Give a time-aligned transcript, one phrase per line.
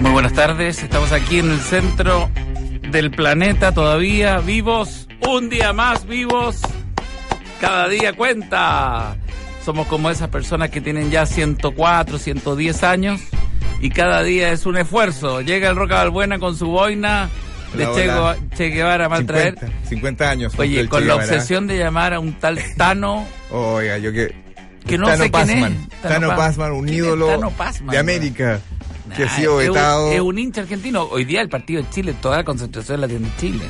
[0.00, 2.30] Muy buenas tardes, estamos aquí en el centro
[2.90, 6.60] del planeta todavía, vivos, un día más vivos,
[7.60, 9.16] cada día cuenta.
[9.64, 13.20] Somos como esas personas que tienen ya 104, 110 años
[13.80, 15.40] y cada día es un esfuerzo.
[15.40, 17.28] Llega el Roca Balbuena con su boina
[17.74, 18.36] de Hola, che, hola.
[18.56, 19.54] Che Guevara a traer.
[19.58, 20.58] 50, 50 años.
[20.58, 24.49] Oye, con la obsesión de llamar a un tal Tano Oiga, yo que...
[24.86, 25.54] Que no Tano sé quién es.
[25.60, 25.88] Pazman.
[26.02, 28.60] Tano Tano Pazman, un ¿Quién es ídolo Pazman, de América,
[29.16, 30.12] que ha sido es un- vetado.
[30.12, 31.02] Es un hincha argentino.
[31.04, 33.64] Hoy día el partido de Chile, toda la concentración la tiene Chile.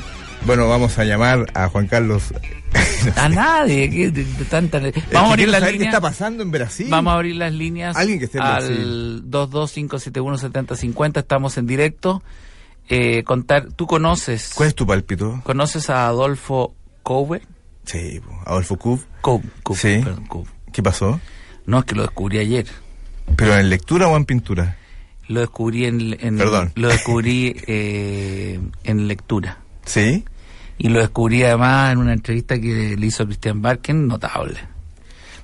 [0.45, 2.33] Bueno, vamos a llamar a Juan Carlos.
[3.15, 3.89] A nadie.
[3.89, 4.11] ¿qué?
[4.11, 5.93] De- de tanta- Es que Vamos a abrir las saber qué líneas.
[5.95, 6.87] está pasando en Brasil.
[6.89, 11.19] Vamos a abrir las líneas Alguien que esté en al 225717050.
[11.19, 12.23] Estamos en directo.
[12.89, 15.39] Eh, contar, ¿Tú conoces ¿Cuál es tu pálpito?
[15.43, 17.41] conoces a Adolfo Couve?
[17.85, 19.03] Sí, Adolfo Kuf.
[19.21, 20.01] Cou- Cou- Sí.
[20.03, 20.25] perdón.
[20.71, 21.19] ¿Qué pasó?
[21.65, 22.65] No, es que lo descubrí ayer.
[23.35, 24.77] ¿Pero en lectura o en pintura?
[25.27, 26.71] Lo descubrí en, en- Perdón.
[26.75, 29.57] lo descubrí eh, en lectura.
[29.85, 30.25] ¿Sí?
[30.77, 34.59] Y lo descubrí además en una entrevista que le hizo Christian Barken, notable.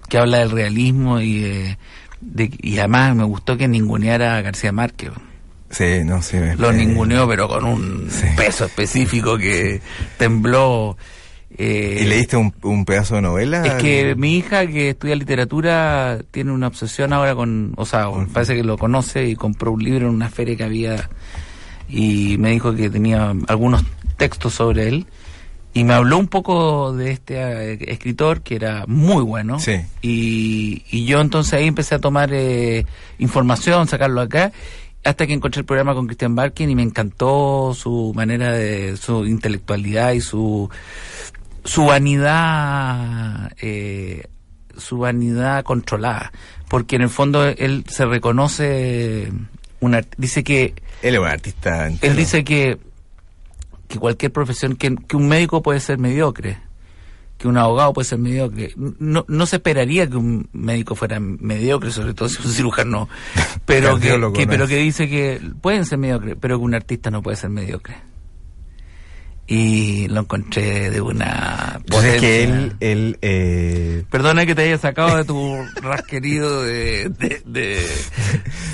[0.09, 1.77] Que habla del realismo y, eh,
[2.21, 5.11] de, y además me gustó que ninguneara a García Márquez.
[5.69, 6.55] Sí, no sé.
[6.55, 8.25] Lo eh, ninguneó, pero con un sí.
[8.35, 9.81] peso específico que
[10.17, 10.97] tembló.
[11.57, 13.65] Eh, ¿Y leíste un, un pedazo de novela?
[13.65, 18.27] es que mi hija que estudia literatura tiene una obsesión ahora con, o sea, Con-
[18.27, 21.09] parece que lo conoce y compró un libro en una feria que había
[21.89, 23.83] y me dijo que tenía algunos
[24.17, 25.05] textos sobre él
[25.73, 27.35] y me habló un poco de este
[27.73, 29.75] eh, escritor que era muy bueno Sí.
[30.01, 32.85] y, y yo entonces ahí empecé a tomar eh,
[33.19, 34.51] información, sacarlo acá
[35.03, 39.25] hasta que encontré el programa con Christian Barkin y me encantó su manera de su
[39.25, 40.69] intelectualidad y su
[41.67, 44.25] su vanidad eh,
[44.77, 46.31] su vanidad controlada
[46.69, 49.31] porque en el fondo él se reconoce
[49.79, 51.87] una dice que Él es un artista.
[51.87, 52.11] entero.
[52.11, 52.77] él dice que
[53.87, 56.57] que cualquier profesión que, que un médico puede ser mediocre
[57.37, 61.91] que un abogado puede ser mediocre no, no se esperaría que un médico fuera mediocre
[61.91, 63.07] sobre todo si un cirujano
[63.65, 64.51] pero que, Cardiólogo, que- ¿no?
[64.51, 67.95] pero que dice que pueden ser mediocres pero que un artista no puede ser mediocre
[69.49, 72.43] y lo encontré de una Pues es que potencia.
[72.59, 77.09] él, él eh, Perdona que te haya sacado de tu rasquerido de...
[77.17, 77.87] de, de,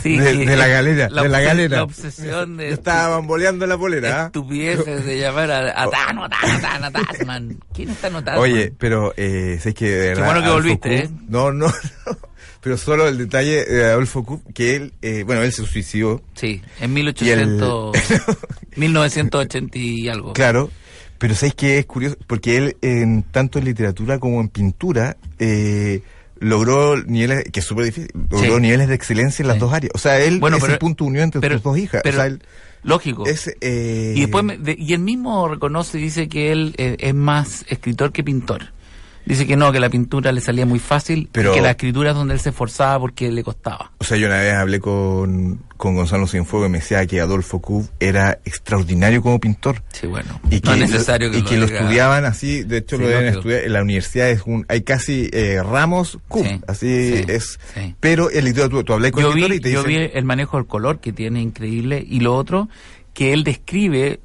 [0.01, 1.77] sí, de, de la galera, la de la galera.
[1.77, 2.69] La obsesión de...
[2.69, 4.23] Yo estaba bamboleando la polera.
[4.23, 4.25] ¿ah?
[4.27, 7.59] Estupideces de llamar a, a Tano, Tano, Tano, Tasman.
[7.73, 8.41] ¿Quién es Tano Tasman?
[8.43, 10.25] Oye, pero eh, sé que de verdad.
[10.25, 11.09] bueno que volviste, ¿eh?
[11.29, 11.67] No, no,
[12.05, 12.17] no.
[12.63, 16.61] Pero solo el detalle de Adolfo Kuhn, que él, eh, bueno, él se suicidó, Sí,
[16.79, 17.95] en 1800...
[17.95, 18.21] Y el-
[18.77, 20.33] 1980 y algo.
[20.33, 20.69] claro.
[21.17, 26.01] Pero sabéis que es curioso, porque él, en tanto en literatura como en pintura, eh,
[26.39, 28.61] logró niveles, que es súper difícil, logró Sí.
[28.61, 29.59] niveles de excelencia en las Sí.
[29.61, 29.91] dos áreas.
[29.95, 32.01] O sea, él Bueno, es pero- el punto de unión entre sus dos hijas.
[32.03, 32.41] pero- o sea, él
[32.83, 33.25] Lógico.
[33.25, 36.97] es, eh, Y después me- de- y él mismo reconoce y dice que él eh,
[36.99, 38.72] es más escritor que pintor.
[39.25, 42.09] Dice que no, que la pintura le salía muy fácil Pero- y que la escritura
[42.11, 43.91] es donde él se esforzaba porque le costaba.
[43.99, 47.59] O sea, yo una vez hablé con, con Gonzalo Cienfuegos y me decía que Adolfo
[47.61, 49.81] Kuhn era extraordinario como pintor.
[49.93, 50.41] Sí, bueno.
[50.49, 53.01] Y que, no es necesario que y lo que lo estudiaban así, de hecho Sí,
[53.01, 53.39] lo deben lógico.
[53.39, 57.59] estudiar en la universidad, es un, hay casi eh, ramos Kuhn, Sí, así sí, es.
[58.01, 60.25] Pero en literatura, tú hablas con Yo escritores vi, y te yo dicen, vi el
[60.25, 62.67] manejo del color que tiene increíble y lo otro
[63.13, 64.19] que él describe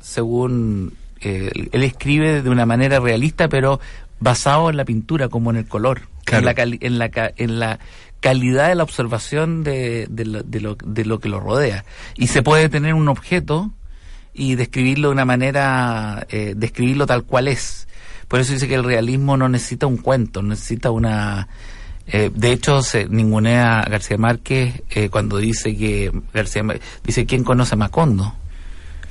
[0.00, 3.80] según eh, él escribe de una manera realista pero
[4.22, 6.40] basado en la pintura como en el color Claro.
[6.40, 7.78] en la cali- en la ca- en la
[8.20, 11.84] calidad de la observación de, de lo, de, lo, de lo que lo rodea
[12.16, 13.72] y se puede tener un objeto
[14.32, 17.88] y describirlo de una manera eh, describirlo tal cual es
[18.28, 21.48] por eso dice que el realismo no necesita un cuento necesita una
[22.06, 27.26] eh, de hecho, se ningunea a García Márquez eh, cuando dice que García Márquez, dice
[27.26, 28.34] quién conoce a Macondo.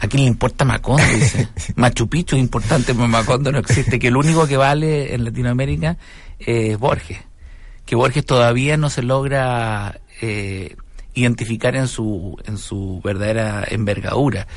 [0.03, 1.03] ¿A quién le importa Macondo?
[1.13, 1.47] Dice.
[1.75, 3.99] Machu Picchu es importante, pero Macondo no existe.
[3.99, 5.97] Que el único que vale en Latinoamérica
[6.39, 7.19] es Borges.
[7.85, 10.75] Que Borges todavía no se logra eh,
[11.13, 14.47] identificar en su, en su verdadera envergadura.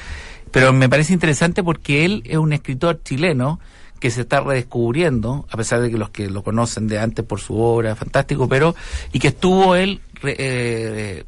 [0.50, 3.60] Pero me parece interesante porque él es un escritor chileno
[4.00, 7.40] que se está redescubriendo, a pesar de que los que lo conocen de antes por
[7.40, 8.74] su obra, fantástico, pero,
[9.12, 11.24] y que estuvo él re- eh,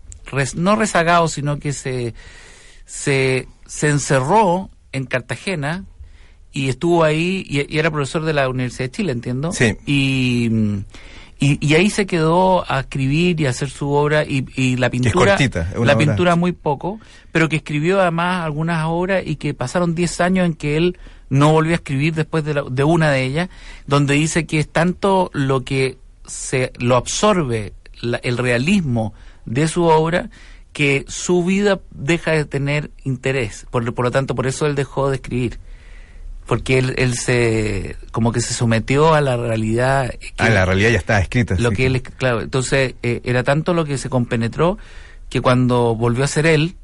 [0.57, 2.15] no rezagado, sino que se,
[2.85, 5.85] se, se encerró en Cartagena
[6.53, 9.53] y estuvo ahí, y, era profesor de la Universidad de Chile, entiendo.
[9.53, 9.77] Sí.
[9.85, 10.51] Y,
[11.39, 15.35] y, ahí se quedó a escribir y a hacer su obra, y, la pintura.
[15.35, 16.99] es cortita, la pintura muy poco,
[17.31, 20.99] pero que escribió además algunas obras y que pasaron 10 años en que él
[21.29, 23.49] no volvió a escribir después de, de una de ellas,
[23.87, 27.75] donde dice que es tanto lo que se lo absorbe
[28.23, 29.15] el realismo
[29.45, 30.31] de su obra
[30.77, 33.67] que su vida deja de tener interés.
[33.71, 35.59] Por, por lo tanto, por eso él dejó de escribir.
[36.45, 40.13] Porque él, él se, como que se sometió a la realidad.
[40.37, 41.57] ah, la realidad ya estaba escrita.
[41.59, 44.77] Lo que él, claro, entonces eh, era tanto lo que se compenetró
[45.31, 46.77] que cuando volvió a ser él,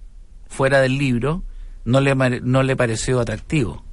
[0.49, 1.43] fuera del libro,
[1.85, 3.85] no le, no le pareció atractivo.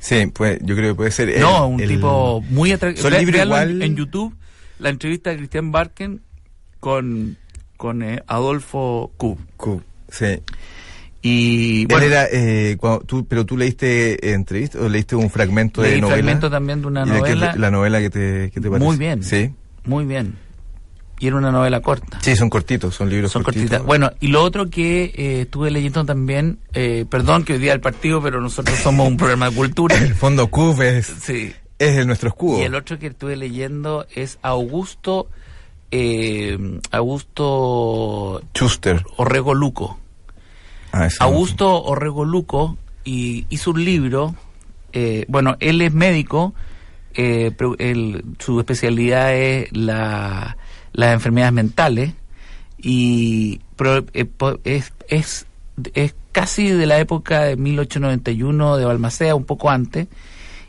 [0.00, 1.40] Sí, pues yo creo que puede ser.
[1.40, 3.08] no, un tipo muy atractivo.
[3.08, 4.36] en YouTube
[4.78, 6.20] la entrevista de Cristian Barken
[6.78, 7.38] con,
[7.80, 9.38] con eh, Adolfo Kub.
[9.56, 10.42] Kub, sí.
[11.22, 16.16] Y bueno, era, eh, tú, pero tú leíste entrevista o leíste un fragmento de novela.
[16.16, 17.54] fragmento también de una novela.
[17.56, 18.84] la novela que te, que te parece.
[18.84, 19.22] Muy bien.
[19.22, 19.50] Sí.
[19.86, 20.36] Muy bien.
[21.20, 22.18] Y era una novela corta.
[22.20, 23.82] Sí, son cortitos, son libros son cortitos.
[23.86, 27.80] Bueno, y lo otro que eh, estuve leyendo también, eh, perdón que hoy día el
[27.80, 29.96] partido, pero nosotros somos un programa de cultura.
[30.02, 31.06] el fondo CUF es...
[31.06, 32.60] Sí, es el nuestro escudo.
[32.60, 35.30] Y el otro que estuve leyendo es Augusto
[35.90, 36.58] eh,
[36.90, 39.98] Augusto Schuster Orrego Luco.
[40.92, 44.34] Ah, Augusto Orrego Luco y hizo un libro.
[44.92, 46.54] Eh, bueno, él es médico.
[47.14, 47.52] Eh,
[48.38, 50.56] su especialidad es la,
[50.92, 52.14] las enfermedades mentales
[52.78, 53.60] y
[54.14, 54.28] eh,
[54.64, 55.46] es, es,
[55.94, 60.06] es casi de la época de 1891 de Balmacea, un poco antes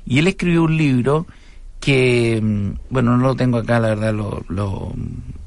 [0.06, 1.28] y él escribió un libro
[1.82, 4.94] que, mm, bueno, no lo tengo acá, la verdad, lo,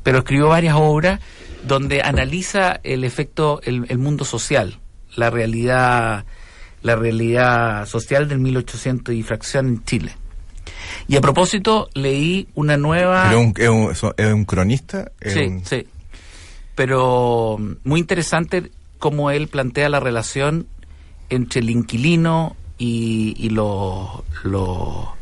[0.03, 1.21] pero escribió varias obras
[1.67, 4.79] donde analiza el efecto, el, mundo social,
[5.17, 6.27] la realidad,
[6.83, 10.17] la realidad social del 1800 y fracción en Chile.
[11.09, 13.31] Y a propósito, leí una nueva...
[13.31, 15.13] ¿Es un, cronista?
[15.23, 15.87] sí, sí.
[16.75, 20.67] Pero mm, muy interesante cómo él plantea la relación
[21.31, 25.15] entre el inquilino, y, y lo, lo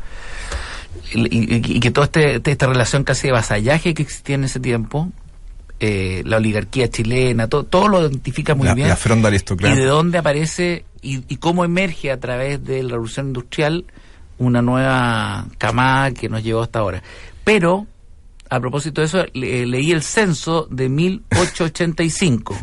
[1.15, 5.11] y, que toda este, esta relación casi de vasallaje que existía en ese tiempo,
[5.81, 8.89] eh, la oligarquía chilena, todo, todo lo identifica muy bien.
[9.77, 13.85] Y de dónde aparece y, y, cómo emerge a través de la revolución industrial
[14.39, 17.03] una nueva camada que nos llevó hasta ahora.
[17.45, 17.87] Pero,
[18.49, 22.57] a propósito de eso, leí el censo de 1885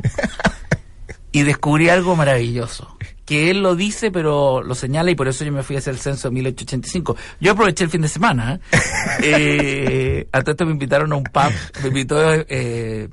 [1.32, 2.99] y descubrí algo maravilloso
[3.30, 5.94] que él lo dice, pero lo señala y por eso yo me fui a hacer
[5.94, 7.16] el censo en 1885.
[7.40, 8.56] Yo aproveché el fin de semana.
[8.56, 8.60] ¿eh?
[9.22, 11.52] eh esto me invitaron a un pub,
[11.84, 13.08] me invitó eh,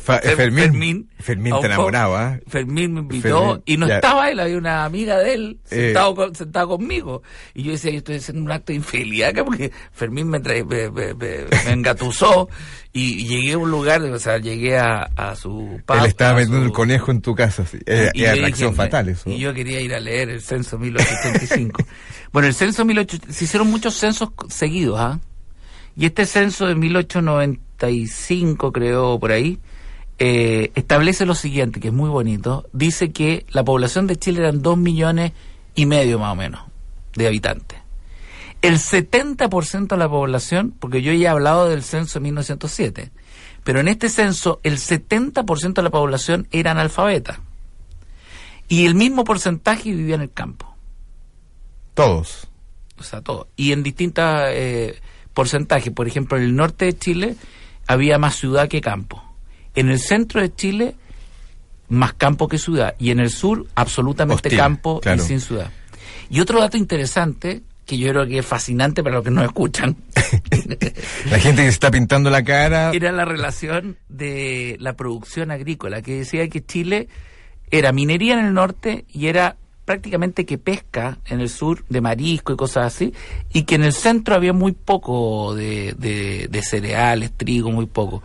[0.00, 1.08] Fermín.
[1.18, 2.34] Fermín, te enamoraba.
[2.34, 2.42] ¿eh?
[2.46, 5.86] Fermín me invitó y no estaba él, había una amiga de él eh.
[5.86, 7.22] sentado, sentado conmigo.
[7.54, 10.90] Y yo decía, yo estoy haciendo un acto de infidelidad porque Fermín me, trae, me,
[11.66, 12.48] engatusó
[12.92, 16.04] y, llegué a un lugar, o sea, llegué a, su padre.
[16.04, 17.78] Él estaba vendiendo el conejo en tu casa, sí.
[18.14, 19.30] y, atracción fatal eso.
[19.30, 21.82] Y yo quería ir a leer el censo 1885.
[22.32, 25.20] bueno, el censo 1885, se hicieron muchos censos seguidos, ¿ah?
[25.96, 29.58] Y este censo de 1895, creo, por ahí,
[30.22, 32.68] eh, establece lo siguiente, que es muy bonito.
[32.74, 35.32] Dice que la población de Chile eran dos millones
[35.74, 36.60] y medio más o menos
[37.14, 37.78] de habitantes.
[38.60, 43.10] El 70% de la población, porque yo ya he hablado del censo de 1907,
[43.64, 47.40] pero en este censo el 70% de la población era analfabeta.
[48.68, 50.76] Y el mismo porcentaje vivía en el campo.
[51.94, 52.46] Todos.
[52.98, 53.46] O sea, todos.
[53.56, 55.00] Y en distintos eh,
[55.32, 55.94] porcentajes.
[55.94, 57.36] Por ejemplo, en el norte de Chile
[57.86, 59.29] había más ciudad que campo
[59.74, 60.94] en el centro de Chile,
[61.88, 62.94] más campo que ciudad.
[62.98, 65.70] Y en el sur, absolutamente campo y sin ciudad.
[66.28, 69.96] Y otro dato interesante, que yo creo que es fascinante para los que no escuchan.
[71.30, 72.92] la gente que se está pintando la cara.
[72.92, 77.08] Era la relación de la producción agrícola, que decía que Chile
[77.72, 82.52] era minería en el norte y era prácticamente que pesca en el sur de marisco
[82.52, 83.12] y cosas así,
[83.52, 85.94] y que en el centro había muy poco de,
[86.48, 88.22] de cereales, trigo, muy poco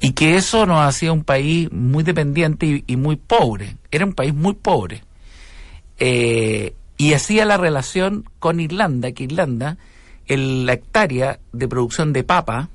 [0.00, 3.76] y que eso nos hacía un país muy dependiente y, muy pobre.
[3.90, 5.04] Era un país muy pobre.
[5.98, 9.76] Eh, y hacía la relación con Irlanda, que Irlanda,
[10.26, 12.70] la hectárea de producción de papa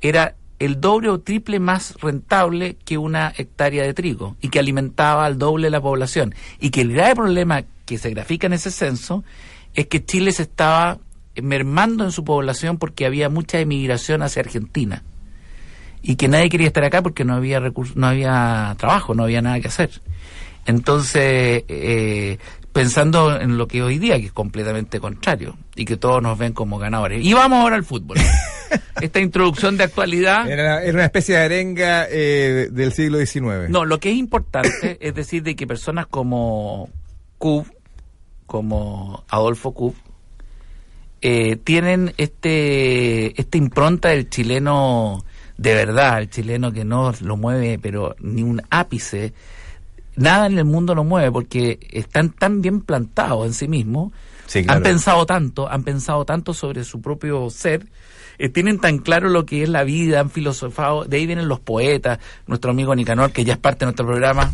[0.00, 5.24] era el doble o triple más rentable que una hectárea de trigo y que alimentaba
[5.24, 6.34] al doble la población.
[6.60, 9.24] Y que el grave problema que se grafica en ese censo
[9.72, 10.98] es que Chile se estaba
[11.40, 15.04] mermando en su población porque había mucha emigración hacia Argentina
[16.02, 19.42] y que nadie quería estar acá porque no había recursos, no había trabajo, no había
[19.42, 19.90] nada que hacer.
[20.66, 22.38] Entonces, eh,
[22.72, 26.52] pensando en lo que hoy día, que es completamente contrario, y que todos nos ven
[26.52, 27.24] como ganadores.
[27.24, 28.18] Y vamos ahora al fútbol.
[29.00, 30.48] Esta introducción de actualidad.
[30.48, 33.70] Era, era una especie de arenga eh, del siglo XIX.
[33.70, 36.90] No, lo que es importante es decir de que personas como
[37.38, 37.66] Cub,
[38.46, 39.94] como Adolfo Cub,
[41.20, 45.24] eh, tienen este esta impronta del chileno
[45.58, 49.34] de verdad, el chileno que no lo mueve, pero ni un ápice,
[50.16, 54.12] nada en el mundo lo mueve porque están tan bien plantados en sí mismos,
[54.46, 54.78] Sí, claro.
[54.78, 57.86] han pensado tanto, han pensado tanto sobre su propio ser,
[58.38, 61.60] eh, tienen tan claro lo que es la vida, han filosofado, de ahí vienen los
[61.60, 64.52] poetas, nuestro amigo Nicanor, que ya es parte de nuestro programa.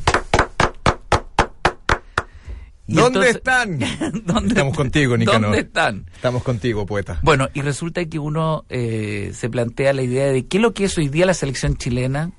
[2.86, 3.78] ¿Dónde entonces- están?
[4.26, 5.42] ¿Dónde- Estamos contigo, Nicanor.
[5.42, 6.06] ¿Dónde están?
[6.14, 7.18] Estamos contigo, poeta.
[7.22, 10.84] Bueno, y resulta que uno eh, se plantea la idea de qué es lo que
[10.84, 12.32] es hoy día la selección chilena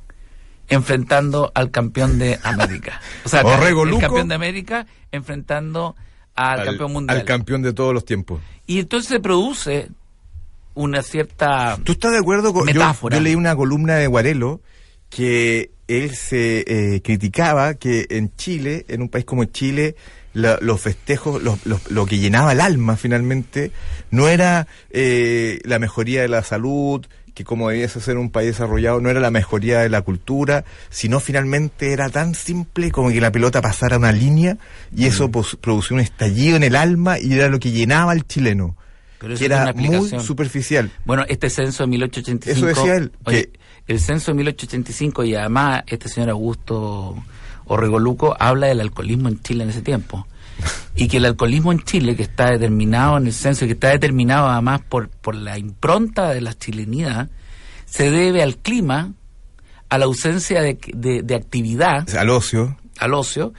[0.67, 3.01] enfrentando al campeón de América.
[3.23, 4.01] O sea, Orrego el Luco.
[4.01, 5.95] campeón de América enfrentando
[6.35, 7.19] al, campeón mundial.
[7.19, 8.41] al campeón de todos los tiempos.
[8.67, 9.89] y entonces se produce
[10.73, 11.77] una cierta...
[11.83, 12.67] ¿Tú estás de acuerdo con.?
[12.67, 13.15] yo- Metáfora.
[13.17, 14.61] Yo, leí una columna de Guarelo
[15.09, 19.95] que él se eh, criticaba que en Chile, en un país como Chile,
[20.35, 23.71] la- los festejos, los- los- lo que llenaba el alma finalmente,
[24.11, 29.01] no era eh, la mejoría de la salud, que como debiese ser un país desarrollado,
[29.01, 33.31] no era la mejoría de la cultura, sino finalmente era tan simple como que la
[33.31, 34.57] pelota pasara una línea
[34.95, 38.25] y eso pos- producía un estallido en el alma y era lo que llenaba al
[38.27, 38.77] chileno.
[39.19, 40.91] Pero eso que era muy superficial.
[41.05, 42.51] Bueno, este censo de 1885...
[42.57, 47.15] Eso decía él, oye, que- el censo de 1885 y además este señor Augusto
[47.65, 50.27] Orregoluco habla del alcoholismo en Chile en ese tiempo.
[50.95, 54.47] Y que el alcoholismo en Chile, que está determinado en el censo que está determinado
[54.47, 57.29] además por, por la impronta de la chilenidad,
[57.85, 59.11] se debe al clima,
[59.89, 62.77] a la ausencia de, de- de actividad, Al ocio.
[62.99, 63.53] al ocio,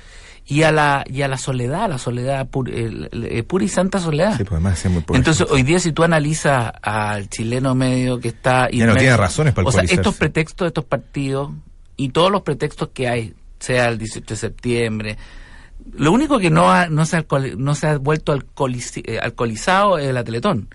[0.46, 4.36] y a la, y a la soledad, la soledad pura, el- pura y santa soledad.
[4.38, 5.18] Sí, pues además es muy pobre.
[5.18, 8.70] Entonces, hoy día si tú analizas al chileno medio que está...
[8.70, 11.50] Ya no inmerso- tiene razones para O sea, estos pretextos de estos partidos
[11.96, 15.16] y todos los pretextos que hay, sea el 18 de septiembre,
[15.94, 19.98] lo único que no, ha, no, se, alcohol- no se ha vuelto alcoholici- eh, alcoholizado
[19.98, 20.68] es la Teletón.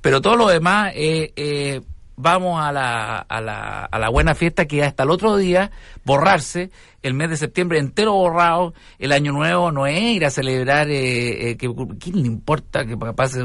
[0.00, 1.80] Pero todo lo demás, eh, eh,
[2.16, 5.70] vamos a la, a, la, a la buena fiesta que hasta el otro día,
[6.04, 6.70] borrarse,
[7.02, 11.50] el mes de septiembre entero borrado, el año nuevo no es ir a celebrar, eh,
[11.50, 13.42] eh, que, ¿quién le importa que pase?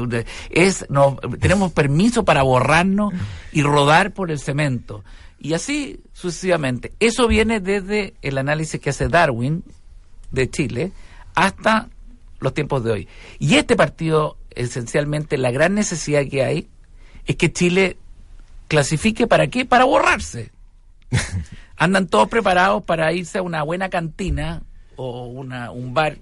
[0.50, 3.12] Es, no, tenemos permiso para borrarnos
[3.52, 5.04] y rodar por el cemento.
[5.42, 6.92] Y así sucesivamente.
[7.00, 9.64] Eso viene desde el análisis que hace Darwin
[10.30, 10.92] de Chile
[11.34, 11.88] hasta
[12.38, 13.08] los tiempos de hoy.
[13.40, 16.68] Y este partido, esencialmente, la gran necesidad que hay
[17.26, 17.96] es que Chile
[18.68, 19.64] clasifique para qué?
[19.64, 20.52] Para borrarse.
[21.76, 24.62] Andan todos preparados para irse a una buena cantina
[24.94, 26.18] o una, un bar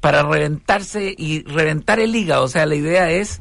[0.00, 2.42] para reventarse y reventar el hígado.
[2.42, 3.40] O sea, la idea es,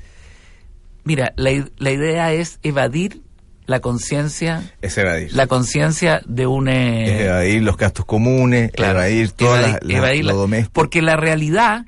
[1.03, 3.23] mira, la, la idea es evadir
[3.71, 5.33] la conciencia, Es evadir.
[5.33, 6.67] la conciencia de un...
[6.67, 10.69] eh, es evadir los gastos comunes, Claro, evadir toda evadir- la, la-.
[10.71, 11.85] Porque la realidad,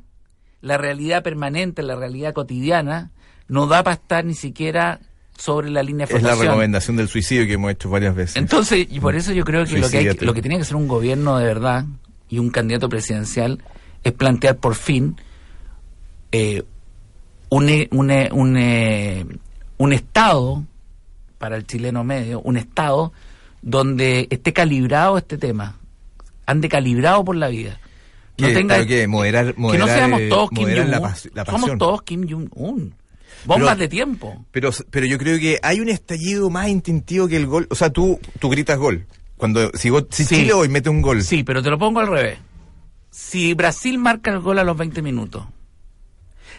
[0.61, 3.11] la realidad permanente, la realidad cotidiana,
[3.47, 4.99] no da para estar ni siquiera
[5.37, 8.35] sobre la línea de es la recomendación del suicidio que hemos hecho varias veces.
[8.37, 10.75] Entonces, y por eso yo creo que lo que, hay, lo que tiene que hacer
[10.75, 11.85] un gobierno de verdad
[12.29, 13.61] y un candidato presidencial
[14.03, 15.17] es plantear por fin
[16.31, 16.63] eh,
[17.49, 19.25] un, e- un, e- un, eh,
[19.77, 20.63] un Estado
[21.43, 23.11] para el chileno medio, un Estado
[23.61, 25.75] donde esté calibrado este tema,
[26.45, 27.81] ande calibrado por la vida.
[28.37, 28.53] No ¿Qué?
[28.53, 29.07] tenga, ¿Pero qué?
[29.09, 31.45] Moderar- que no moderar, seamos eh, todos Kim moderar la Jong-un.
[31.45, 32.95] Somos todos Kim Jong-un.
[33.43, 34.45] Bombas Pero- de tiempo.
[34.51, 37.67] Pero, pero yo creo que hay un estallido más instintivo que el gol.
[37.69, 39.05] O sea, tú, tú gritas gol.
[39.35, 40.35] Cuando, si, go- si Sí.
[40.37, 41.21] Chile hoy mete un gol.
[41.23, 42.39] Sí, pero te lo pongo al revés.
[43.09, 45.43] Si Brasil marca el gol a los 20 minutos,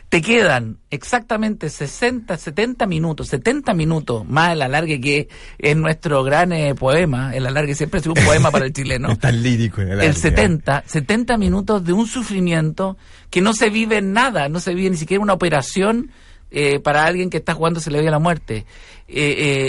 [0.09, 6.53] te quedan exactamente 60, 70 minutos, 70 minutos más el alargue que es nuestro gran
[6.53, 7.35] eh, poema.
[7.35, 9.11] El alargue siempre sido un poema para el chileno.
[9.11, 9.81] Es tan lírico.
[9.81, 12.97] en El arte, 70, 70 minutos de un sufrimiento
[13.31, 16.11] que no se vive en nada, no se vive ni siquiera una operación
[16.53, 18.67] eh, para alguien que está jugando se le ve la muerte.
[19.09, 19.15] Eh,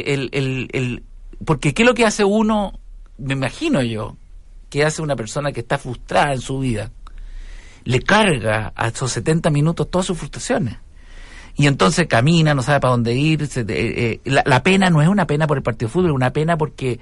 [0.07, 1.03] eh, el, el, el-
[1.43, 2.79] porque ¿qué es lo que hace uno?
[3.17, 4.15] Me imagino yo,
[4.69, 6.91] que hace una persona que está frustrada en su vida.
[7.85, 10.75] Le carga a esos 70 minutos todas sus frustraciones.
[11.55, 13.47] Y entonces camina, no sabe para dónde ir.
[13.47, 16.09] se- eh, eh, la, la pena no es una pena por el partido de fútbol,
[16.09, 16.99] es una pena porque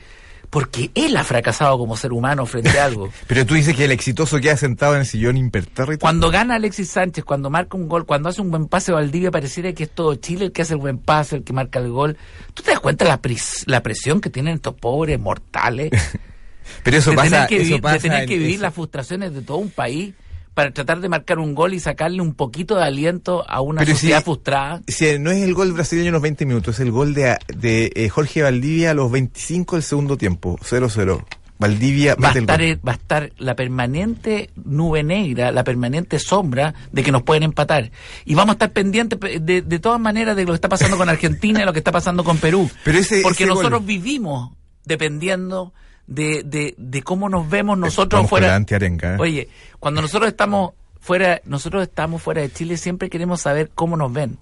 [0.49, 3.09] porque él ha fracasado como ser humano frente a algo.
[3.25, 6.01] Pero tú dices que el exitoso queda sentado en el sillón impertérrito.
[6.01, 9.73] Cuando gana Alexis Sánchez, cuando marca un gol, cuando hace un buen pase Valdivia, pareciera
[9.73, 12.17] que es todo Chile el que hace el buen pase, el que marca el gol.
[12.53, 15.89] ¿Tú te das cuenta la, pris- la presión que tienen estos pobres mortales?
[16.83, 19.33] Pero eso de pasa, tener que, eso vivir, de tener que vivir eso- las frustraciones
[19.33, 20.13] de todo un país
[20.53, 23.91] para tratar de marcar un gol y sacarle un poquito de aliento a una Pero
[23.93, 24.81] si- sociedad frustrada.
[24.87, 27.91] Si no es el gol brasileño en los 20 minutos, es el gol de, de
[27.95, 31.23] eh, Jorge Valdivia a los 25 del segundo tiempo, 0-0.
[31.59, 36.73] Valdivia Va a, estar, el- va a estar la permanente nube negra, la permanente sombra
[36.91, 37.91] de que nos pueden empatar.
[38.25, 40.97] Y vamos a estar pendientes pe- de, de todas maneras de lo que está pasando
[40.97, 42.69] con Argentina y lo que está pasando con Perú.
[42.83, 44.51] Pero ese- Porque ese nosotros gol- vivimos
[44.85, 45.73] dependiendo
[46.07, 48.57] de, de, de cómo nos vemos nosotros fuera.
[48.57, 49.17] ¿eh?
[49.19, 54.11] Oye, cuando nosotros estamos fuera, nosotros estamos fuera de Chile, siempre queremos saber cómo nos
[54.11, 54.37] ven.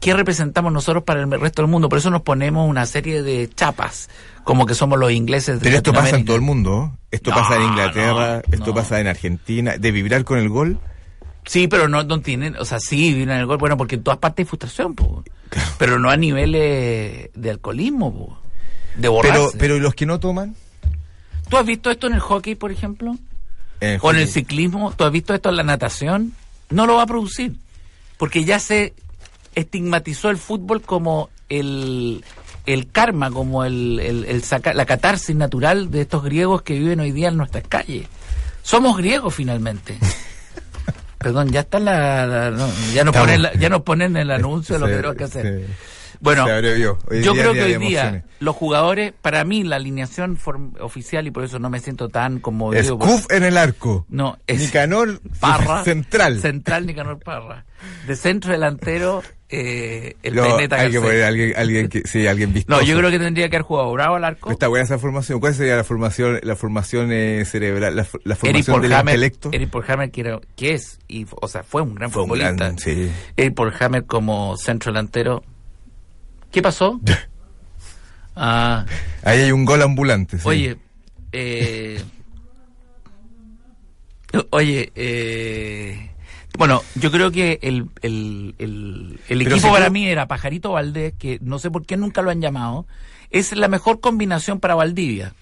[0.00, 1.88] ¿Qué representamos nosotros para el resto del mundo?
[1.88, 4.08] Por eso nos ponemos una serie de chapas,
[4.44, 6.92] como que somos los ingleses de Pero esto pasa en todo el mundo.
[6.94, 6.98] ¿eh?
[7.12, 8.74] Esto No, pasa en Inglaterra, no, esto no.
[8.74, 9.76] pasa en Argentina.
[9.76, 10.78] De vibrar con el gol.
[11.44, 14.18] Sí, pero no, no tienen, o sea, sí, vienen el gol, bueno, porque en todas
[14.18, 15.24] partes hay frustración, po.
[15.78, 18.38] pero no a niveles de alcoholismo, po.
[18.98, 19.38] De borrarse.
[19.38, 20.54] Pero, pero ¿y los que no toman?
[21.48, 23.16] ¿Tú has visto esto en el hockey, por ejemplo?
[23.80, 24.92] En ¿O en el ciclismo?
[24.96, 26.34] ¿Tú has visto esto en la natación?
[26.70, 27.54] No lo va a producir,
[28.18, 28.92] porque ya se
[29.54, 32.22] estigmatizó el fútbol como el,
[32.66, 37.00] el karma, como el, el- el saca- la catarsis natural de estos griegos que viven
[37.00, 38.06] hoy día en nuestras calles.
[38.62, 39.96] Somos griegos finalmente.
[41.18, 44.74] Perdón, ya está la, la- no, ya nos ponen la- ya nos ponen el anuncio
[44.74, 45.64] de lo que tenemos que hacer.
[45.66, 45.72] sí.
[46.20, 48.24] Bueno, yo día creo día que hoy día emociones.
[48.40, 50.38] los jugadores, para mí la alineación
[50.80, 52.98] oficial y por eso no me siento tan conmovido.
[52.98, 54.06] por- Scuf en el arco.
[54.08, 56.40] No, es Nicanor Parra, central.
[56.40, 57.64] Central Nicanor Parra.
[58.06, 62.52] De centro delantero, eh, el Peineta hay que poner a alguien, alguien que, sí, alguien
[62.52, 62.74] visto.
[62.74, 64.50] No, yo creo que tendría que haber jugado Bravo al arco.
[64.50, 65.38] Está buena esa formación.
[65.38, 69.50] ¿Cuál sería la formación, la formación eh, cerebral, la, la formación del intelecto?
[69.52, 72.52] Eric Porhammer, que, que es, y, o sea, fue un gran Fue un futbolista.
[72.52, 73.08] gran, sí.
[73.36, 75.44] Eric Porhammer como centro delantero.
[76.50, 77.00] ¿Qué pasó?
[78.36, 78.84] ah,
[79.22, 80.38] Ahí hay un gol ambulante.
[80.38, 80.46] sí.
[80.48, 80.76] Oye,
[81.32, 82.02] eh,
[84.50, 86.10] oye, eh,
[86.56, 90.72] bueno, yo creo que el, el, el, el equipo si para tú- mí era Pajarito
[90.72, 92.86] Valdés, que no sé por qué nunca lo han llamado,
[93.30, 95.34] es la mejor combinación para Valdivia.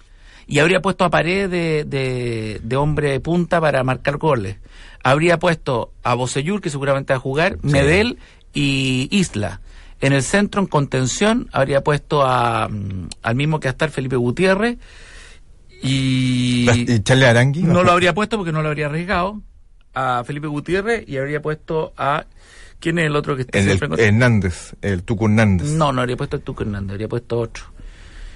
[0.49, 4.55] Y habría puesto a Pared de, de, de hombre de punta para marcar goles.
[5.03, 8.17] Habría puesto a Bocellur, que seguramente va a jugar, Medel
[8.53, 9.59] y Isla.
[9.99, 14.15] En el centro, en contención, habría puesto a, mm, al mismo que a estar Felipe
[14.15, 14.77] Gutiérrez.
[15.81, 17.63] Y ¿Y Charlie Arangui?
[17.63, 19.41] no lo habría puesto porque no lo habría arriesgado.
[19.93, 22.25] A Felipe Gutiérrez y habría puesto a.
[22.79, 25.69] ¿Quién es el otro que está El, siempre con- Hernández, el Tuco Hernández.
[25.69, 27.63] No, no habría puesto a Tuco Hernández, habría puesto otro.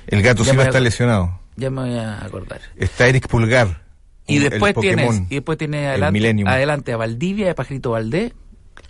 [0.08, 1.40] El gato Silva está lesionado.
[1.58, 2.60] Ya me voy a acordar.
[2.76, 3.84] Está Eric Pulgar.
[4.26, 8.34] Y el después tienes, y después tiene el adelante, adelante a Valdivia de Pajarito Valdés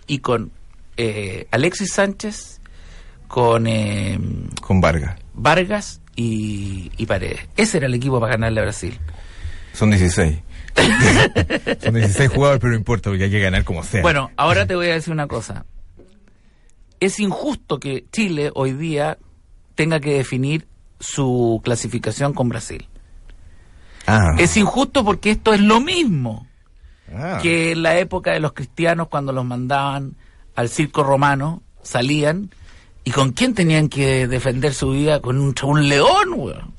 [0.06, 0.50] y con
[0.96, 2.60] eh, Alexis Sánchez,
[3.32, 4.20] con eh,
[4.60, 5.18] Con Vargas.
[5.32, 7.48] Vargas y, y Paredes.
[7.56, 9.00] Ese era el equipo para ganarle a Brasil.
[9.72, 10.38] Son 16.
[11.82, 14.02] Son 16 jugadores, pero no importa, porque hay que ganar como sea.
[14.02, 15.64] Bueno, ahora te voy a decir una cosa.
[17.00, 19.16] Es injusto que Chile hoy día
[19.76, 20.68] tenga que definir
[21.00, 22.86] su clasificación con Brasil.
[24.06, 24.34] Ah.
[24.38, 26.46] Es injusto porque esto es lo mismo
[27.14, 27.38] Ah.
[27.40, 30.16] que en la época de los cristianos cuando los mandaban
[30.54, 32.50] al circo romano, salían
[33.04, 36.74] y con quién tenían que defender su vida con un, un león, weón.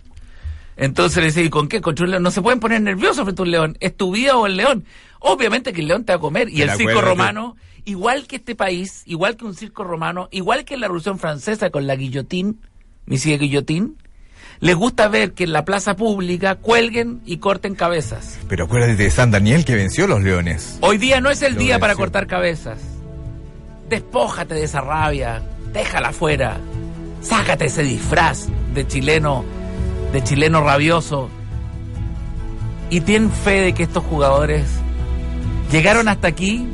[0.76, 1.82] Entonces le decía, ¿y con qué?
[1.82, 2.24] Contra un león.
[2.24, 3.78] No se pueden poner nerviosos frente a un león.
[3.80, 4.86] ¿Es tu vida o el león?
[5.20, 6.50] Obviamente que el león te va a comer.
[6.50, 7.56] Y el circo romano,
[7.86, 11.70] igual que este país, igual que un circo romano, igual que en la Revolución Francesa
[11.70, 12.60] con la guillotín,
[13.06, 13.98] mi sigue guillotín,
[14.60, 18.40] les gusta ver que en la plaza pública cuelguen y corten cabezas.
[18.48, 20.78] Pero acuérdate de San Daniel que venció a los leones.
[20.82, 22.80] Hoy día no es el Lo día para cortar cabezas.
[23.90, 26.58] Despójate de esa rabia, déjala fuera.
[27.22, 29.44] Sácate ese disfraz de chileno,
[30.12, 31.30] de chileno rabioso.
[32.90, 34.66] Y ten fe de que estos jugadores
[35.72, 36.68] llegaron hasta aquí.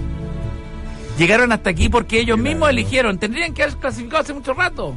[1.17, 3.17] Llegaron hasta aquí porque ellos mismos eligieron.
[3.17, 4.95] Tendrían que haber clasificado hace mucho rato.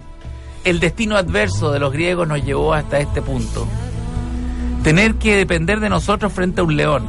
[0.64, 3.66] El destino adverso de los griegos nos llevó hasta este punto.
[4.82, 7.06] Tener que depender de nosotros frente a un león.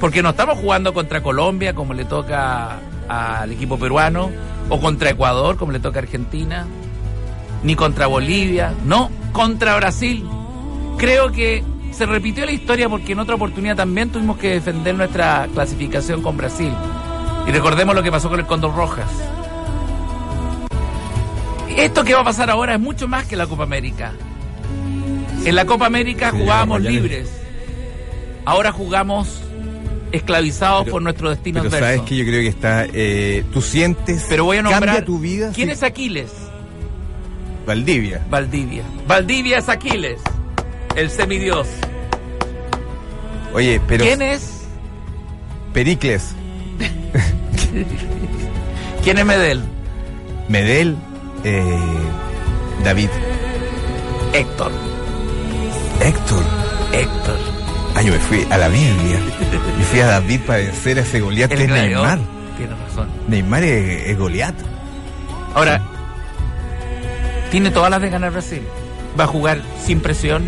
[0.00, 4.30] Porque no estamos jugando contra Colombia como le toca al equipo peruano,
[4.68, 6.66] o contra Ecuador como le toca a Argentina,
[7.62, 10.24] ni contra Bolivia, no, contra Brasil.
[10.98, 15.48] Creo que se repitió la historia porque en otra oportunidad también tuvimos que defender nuestra
[15.52, 16.72] clasificación con Brasil.
[17.46, 19.08] Y recordemos lo que pasó con el Condor Rojas.
[21.76, 24.12] Esto que va a pasar ahora es mucho más que la Copa América.
[25.44, 27.30] En la Copa América jugábamos libres.
[28.44, 29.42] Ahora jugamos
[30.12, 31.86] esclavizados Pero- por nuestro destino Pero adverso.
[31.96, 32.86] sabes que yo creo que está.
[32.92, 34.26] eh, tú sientes.
[34.28, 34.84] Pero voy a nombrar.
[34.84, 35.50] Cambia tu vida.
[35.54, 36.30] ¿Quién es Aquiles?
[37.66, 38.24] Valdivia.
[38.30, 38.84] Valdivia.
[39.08, 40.20] Valdivia es Aquiles,
[40.94, 41.66] el semidios.
[43.52, 44.04] Oye, pero.
[44.04, 44.62] ¿Quién es?
[45.72, 46.34] Pericles.
[49.02, 49.62] ¿Quién es Medel?
[50.48, 50.96] Medel.
[51.44, 51.78] eh,
[52.84, 53.08] David.
[54.32, 54.70] Héctor.
[56.00, 56.42] Héctor.
[56.92, 57.55] Héctor.
[57.98, 59.18] Ah, yo me fui a la Biblia.
[59.78, 61.68] Me fui a David para vencer a ese Goliat que es.
[61.70, 62.18] Neymar.
[62.58, 63.08] Tienes razón.
[63.26, 64.54] Neymar es, es Goliat.
[65.54, 65.80] Ahora,
[67.50, 68.62] tiene todas las de ganar Brasil.
[69.18, 70.44] Va a jugar sin presión.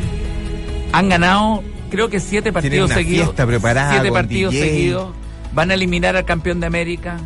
[0.92, 3.26] Han ganado, creo que siete partidos una seguidos.
[3.28, 4.66] fiesta preparada Siete partidos DJ.
[4.68, 5.08] seguidos.
[5.52, 7.16] Van a eliminar al campeón de América.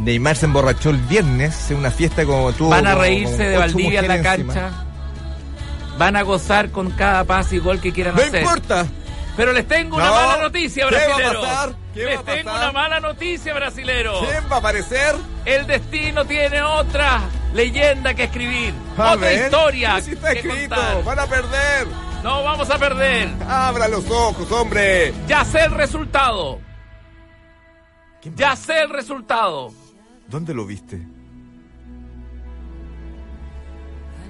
[0.00, 2.68] Neymar se emborrachó el viernes en una fiesta como tuvo.
[2.70, 4.52] Van a reírse como de Valdivia en la encima.
[4.54, 4.70] cancha.
[5.98, 8.42] Van a gozar con cada pase y gol que quieran No hacer.
[8.42, 8.86] importa.
[9.36, 10.14] Pero les tengo una No.
[10.14, 11.40] mala noticia, ¿Qué va a brasilero.
[11.40, 11.74] pasar?
[11.94, 14.20] ¿Qué les va a tengo una mala noticia, brasilero.
[14.20, 15.14] ¿Quién va a aparecer?
[15.44, 17.20] El destino tiene otra
[17.54, 18.74] leyenda que escribir.
[18.98, 19.44] A otra ver.
[19.44, 20.74] historia Sí está que escrito.
[20.74, 21.04] contar.
[21.04, 21.86] Van a perder.
[22.22, 23.28] No vamos a perder.
[23.48, 25.14] Abra los ojos, hombre.
[25.26, 26.60] Ya sé el resultado.
[28.36, 29.72] Ya sé el resultado.
[30.28, 31.00] ¿Dónde lo viste?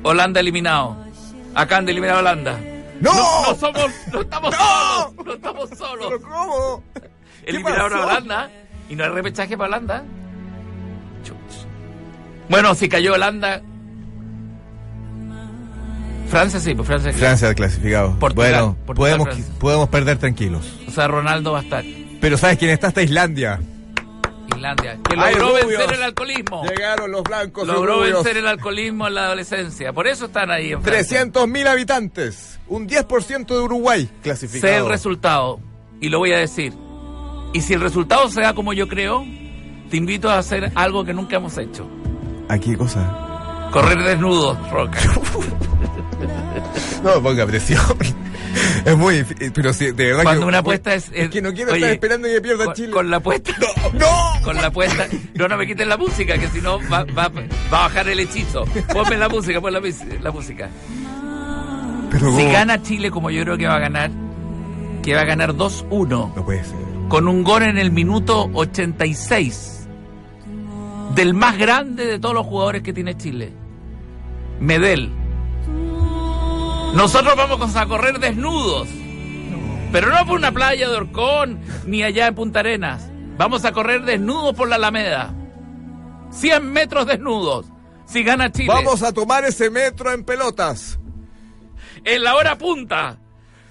[0.02, 0.96] Holanda eliminado.
[1.54, 2.58] Acaban de eliminar a Holanda.
[3.00, 3.12] ¡No!
[3.14, 4.58] No, no somos, no estamos ¡No!
[4.58, 5.26] solos.
[5.26, 6.06] No estamos solos.
[6.08, 6.82] ¿Pero cómo?
[6.94, 7.10] ¿Qué
[7.46, 8.06] Eliminaron a?
[8.06, 8.50] Holanda
[8.88, 10.04] y no hay repechaje para Holanda.
[11.24, 11.36] Chuch.
[12.48, 13.62] Bueno, si cayó Holanda.
[16.28, 17.12] Francia sí, pues Francia.
[17.12, 18.16] Francia clasificado.
[18.18, 19.54] Portugal, bueno, Portugal, podemos, Francia.
[19.58, 20.78] podemos perder tranquilos.
[20.86, 21.84] O sea, Ronaldo va a estar.
[22.20, 22.88] Pero ¿sabes quién está?
[22.88, 23.60] Está Islandia.
[24.56, 24.98] Islandia.
[25.08, 26.64] Que logró vencer el alcoholismo.
[26.64, 27.66] Llegaron los blancos.
[27.66, 29.92] Logró vencer el alcoholismo en la adolescencia.
[29.92, 31.24] Por eso están ahí en Francia.
[31.24, 32.60] 300.000 habitantes.
[32.68, 34.72] Un 10% de Uruguay clasificado.
[34.72, 35.60] Sé el resultado.
[36.00, 36.72] Y lo voy a decir.
[37.52, 39.24] Y si el resultado se da como yo creo,
[39.90, 41.88] te invito a hacer algo que nunca hemos hecho.
[42.48, 43.68] ¿A qué cosa?
[43.72, 44.98] Correr desnudo, Roca.
[47.02, 47.80] No me ponga presión.
[48.84, 49.52] es muy difícil.
[49.54, 50.48] Pero sí, de verdad Cuando que.
[50.48, 51.10] una apuesta es...
[51.12, 52.90] Es que no quiero Oye, estar esperando que pierda con, Chile.
[52.90, 53.52] Con la apuesta...
[53.94, 54.06] ¡No!
[54.44, 55.06] Con la apuesta...
[55.34, 58.20] No, no me quiten la música, que si no va, va, va a bajar el
[58.20, 58.64] hechizo.
[58.92, 59.80] Ponme la música, pon la,
[60.22, 60.68] la música.
[62.10, 64.10] Pero Si gana Chile como yo creo que va a ganar,
[65.02, 66.74] que va a ganar 2-1, No puede ser.
[67.08, 69.86] con un gol en el minuto 86,
[71.14, 73.52] del más grande de todos los jugadores que tiene Chile,
[74.60, 75.10] Medel.
[76.94, 78.88] Nosotros vamos a correr desnudos,
[79.92, 83.08] pero no por una playa de Orcón ni allá en Punta Arenas.
[83.36, 85.32] Vamos a correr desnudos por la Alameda.
[86.32, 87.66] 100 metros desnudos.
[88.06, 88.68] Si gana Chile.
[88.72, 90.98] Vamos a tomar ese metro en pelotas.
[92.04, 93.18] en la hora punta.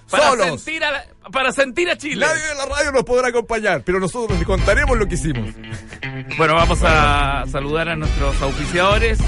[0.10, 0.62] Para Solos.
[0.62, 2.26] sentir a, la- para sentir a Chile.
[2.26, 5.54] Nadie de la radio nos podrá acompañar, pero nosotros les contaremos lo que hicimos.
[6.38, 9.20] Bueno, vamos a saludar a nuestros auspiciadores.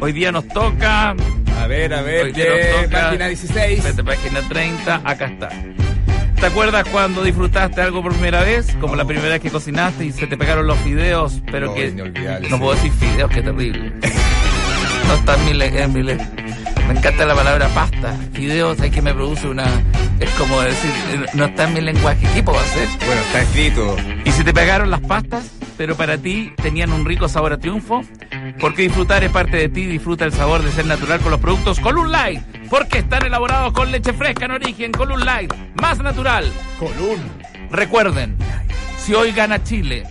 [0.00, 1.16] Hoy día nos toca.
[1.58, 2.32] A ver, a ver.
[2.90, 3.84] Página 16.
[3.84, 5.48] Vete, página 30, acá está.
[6.38, 8.76] ¿Te acuerdas cuando disfrutaste algo por primera vez?
[8.80, 11.90] Como la primera vez que cocinaste y se te pegaron los fideos, pero No, que.
[12.50, 13.92] No puedo decir fideos, qué terrible.
[15.08, 16.16] No está en mi, le- en mi le-
[16.88, 18.14] Me encanta la palabra pasta.
[18.32, 19.64] Fideos es que me produce una.
[20.20, 20.90] Es como decir,
[21.34, 22.26] no está en mi lenguaje.
[22.34, 22.86] ¿Qué puedo hacer?
[23.06, 23.96] Bueno, está escrito.
[24.24, 28.02] Y se te pegaron las pastas, pero para ti tenían un rico sabor a triunfo,
[28.60, 31.80] porque disfrutar es parte de ti, disfruta el sabor de ser natural con los productos
[31.80, 32.40] Column Light,
[32.70, 36.50] porque están elaborados con leche fresca en origen, Column Light, más natural.
[36.78, 37.20] Column.
[37.70, 38.36] Recuerden,
[38.98, 40.04] si hoy gana Chile,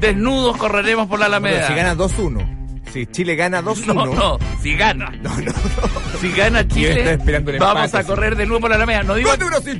[0.00, 1.66] desnudos correremos por la Alameda.
[1.66, 2.62] si gana 2-1.
[2.92, 3.86] Si Chile gana 2-1.
[3.94, 5.10] no, no, si gana.
[5.22, 6.18] No, no, no.
[6.20, 7.16] Si gana Chile,
[7.58, 9.02] vamos empate, a correr de nuevo por la Alameda.
[9.02, 9.30] No digo.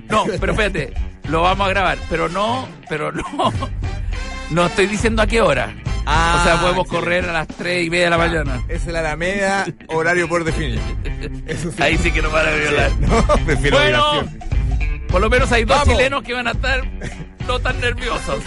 [0.08, 0.92] No, pero espérate.
[1.28, 1.98] Lo vamos a grabar.
[2.08, 3.22] Pero no, pero no.
[4.50, 5.74] No estoy diciendo a qué hora.
[6.06, 6.88] Ah, o sea, podemos excelente.
[7.06, 8.62] correr a las 3 y media de la mañana.
[8.68, 10.80] Es la Alameda, horario por definir.
[11.46, 11.82] Eso sí.
[11.82, 12.90] Ahí sí que nos van a violar.
[13.00, 14.38] No, prefiero Bueno, violación.
[15.08, 15.94] por lo menos hay dos Vamos.
[15.96, 16.80] chilenos que van a estar
[17.46, 18.42] no tan nerviosos.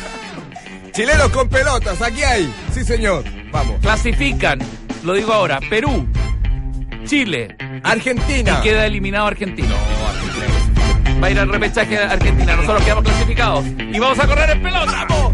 [0.91, 2.53] Chilenos con pelotas, aquí hay.
[2.73, 3.23] Sí, señor.
[3.51, 3.79] Vamos.
[3.81, 4.59] Clasifican,
[5.03, 6.07] lo digo ahora, Perú,
[7.05, 8.57] Chile Argentina.
[8.59, 9.69] y queda eliminado Argentina.
[9.69, 11.19] No, Argentina.
[11.21, 12.55] Va a ir al repechaje Argentina.
[12.55, 15.05] Nosotros quedamos clasificados y vamos a correr en pelota.
[15.09, 15.33] ¡Vamos!